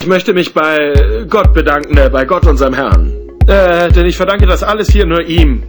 [0.00, 3.12] Ich möchte mich bei Gott bedanken, äh, bei Gott, unserem Herrn.
[3.46, 5.64] Äh, denn ich verdanke das alles hier nur ihm.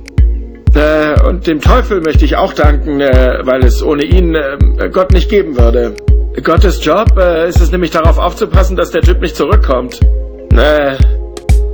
[0.75, 5.11] Äh, und dem Teufel möchte ich auch danken, äh, weil es ohne ihn äh, Gott
[5.13, 5.95] nicht geben würde.
[6.43, 9.99] Gottes Job äh, ist es nämlich darauf aufzupassen, dass der Typ nicht zurückkommt.
[10.53, 10.95] Äh,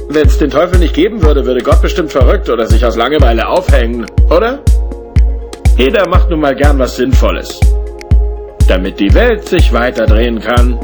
[0.09, 3.47] Wenn es den Teufel nicht geben würde, würde Gott bestimmt verrückt oder sich aus Langeweile
[3.47, 4.59] aufhängen, oder?
[5.77, 7.59] Jeder macht nun mal gern was Sinnvolles.
[8.69, 10.79] Damit die Welt sich weiterdrehen kann.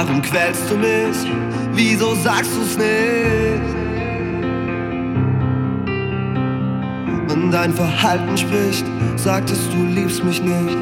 [0.00, 1.26] Warum quälst du mich?
[1.72, 3.74] Wieso sagst du's nicht?
[7.26, 10.76] Wenn dein Verhalten spricht, sagtest du liebst mich nicht.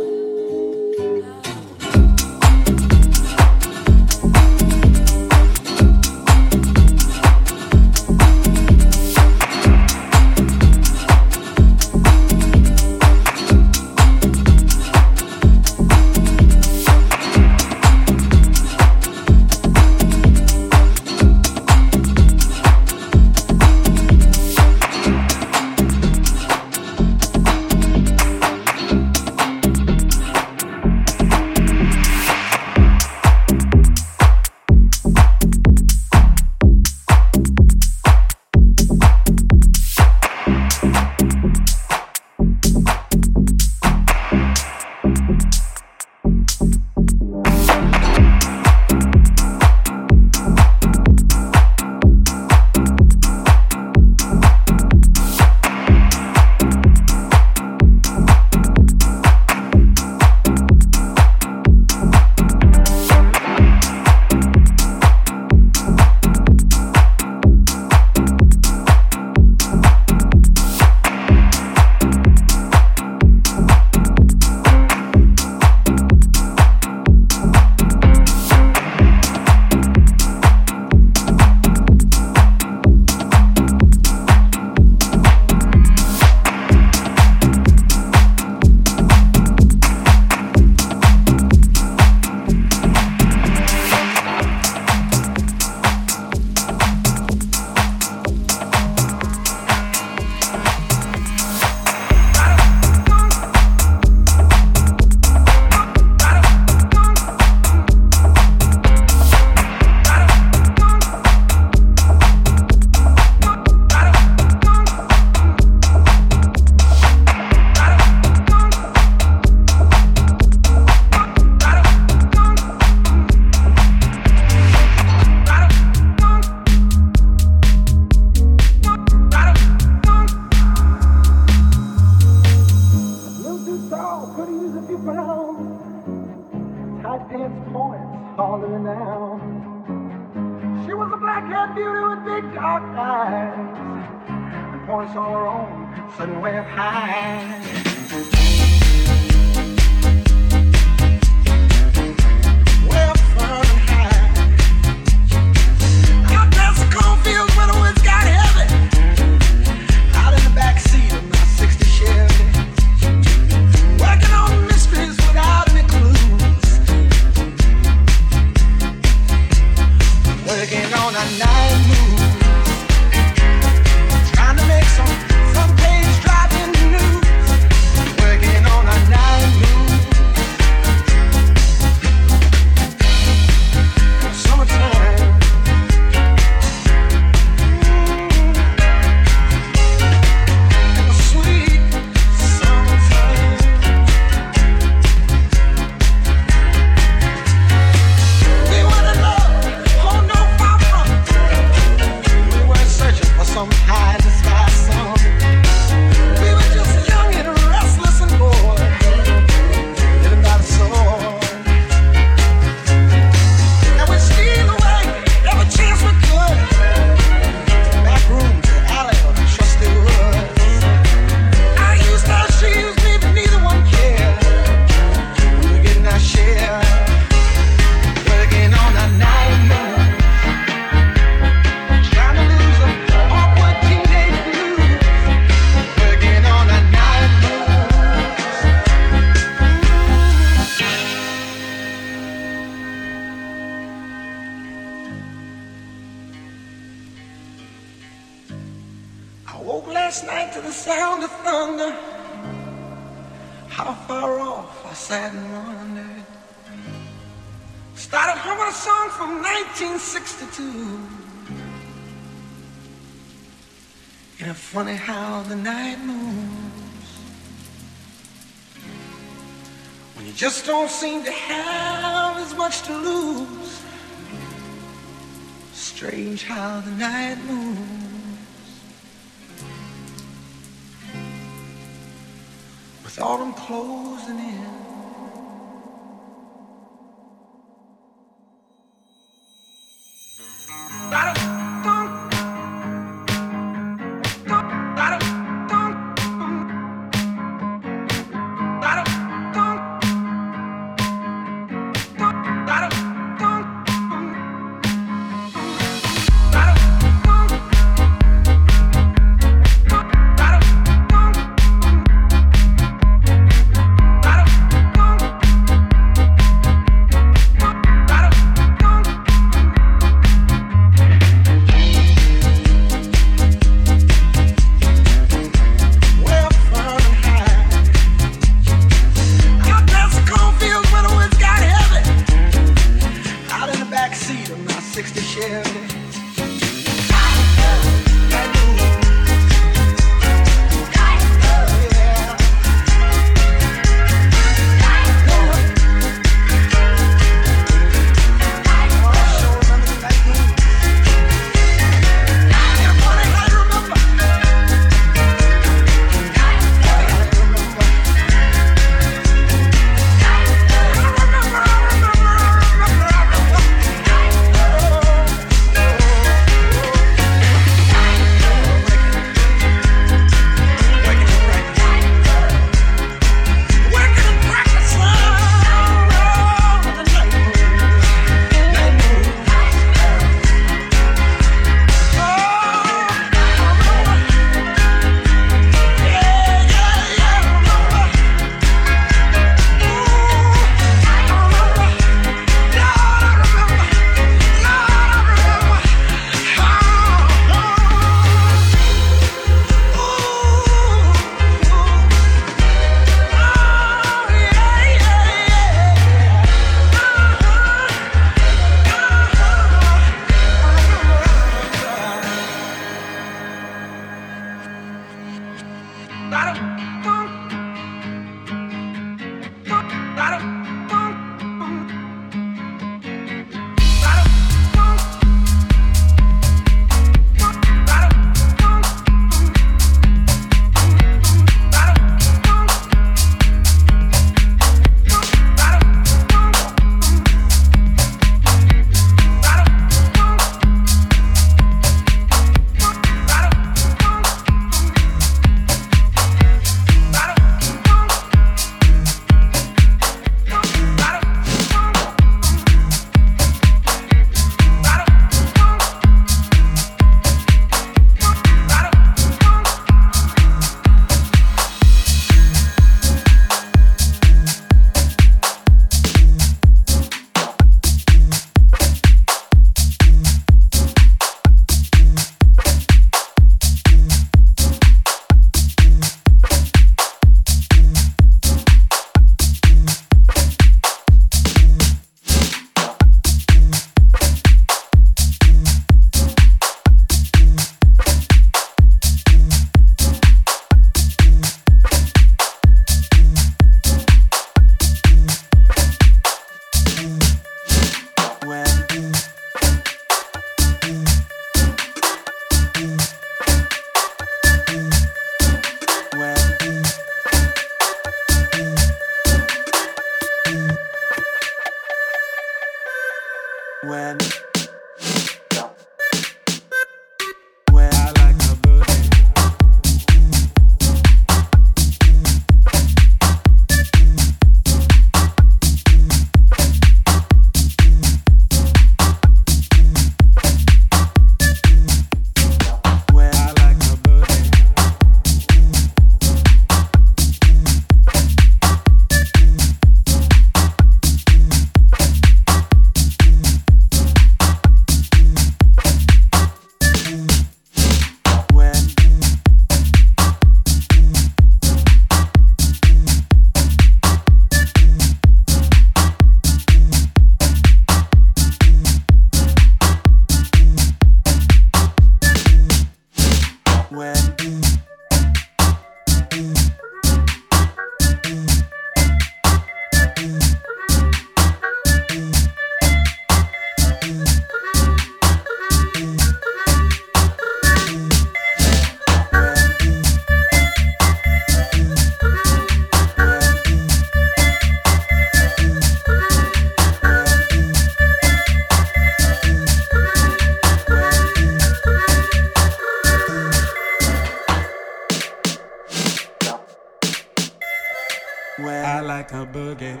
[598.58, 600.00] Well, I like a boogie.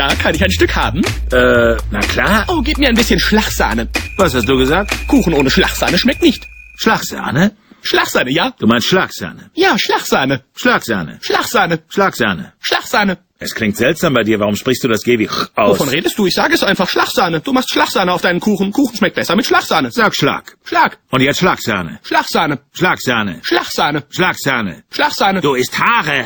[0.00, 0.14] ja?
[0.14, 1.02] Kann ich ein Stück haben?
[1.30, 2.44] Äh, na klar.
[2.48, 3.88] Oh, gib mir ein bisschen Schlagsahne.
[4.16, 4.90] Was hast du gesagt?
[5.08, 6.46] Kuchen ohne Schlagsahne schmeckt nicht.
[6.78, 7.52] Schlagsahne?
[7.82, 8.52] Schlagsahne, ja?
[8.58, 9.50] Du meinst Schlagsahne.
[9.54, 10.42] Ja, Schlagsahne.
[10.54, 11.18] Schlagsahne.
[11.20, 11.82] Schlagsahne.
[11.88, 12.52] Schlagsahne.
[12.60, 13.18] Schlagsahne.
[13.38, 14.38] Es klingt seltsam bei dir.
[14.38, 15.78] Warum sprichst du das G wie aus?
[15.78, 16.26] Wovon redest du?
[16.26, 16.88] Ich sage es einfach.
[16.88, 17.40] Schlagsahne.
[17.40, 18.70] Du machst Schlagsahne auf deinen Kuchen.
[18.72, 19.90] Kuchen schmeckt besser mit Schlagsahne.
[19.90, 20.56] Sag Schlag.
[20.64, 20.98] Schlag.
[21.10, 22.00] Und jetzt Schlagsahne.
[22.02, 22.58] Schlagsahne.
[22.72, 23.40] Schlagsahne.
[23.42, 24.02] Schlagsahne.
[24.10, 24.82] Schlagsahne.
[24.90, 25.40] Schlagsahne.
[25.40, 26.24] Du isst Haare.